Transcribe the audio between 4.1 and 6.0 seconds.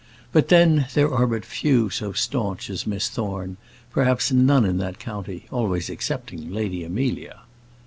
none in that county always